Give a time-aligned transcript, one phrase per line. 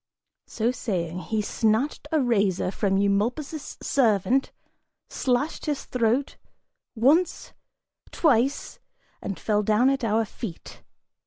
[0.47, 4.51] So saying, he snatched a razor from Eumolpus' servant,
[5.11, 6.37] slashed his throat,
[6.95, 7.53] once,
[8.09, 8.79] twice,
[9.21, 10.81] and fell down at our feet!